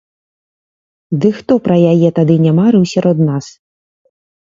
Ды 1.19 1.29
хто 1.41 1.53
пра 1.69 1.77
яе 1.91 2.09
тады 2.23 2.41
не 2.49 2.57
марыў 2.59 2.83
сярод 2.97 3.17
нас? 3.31 3.45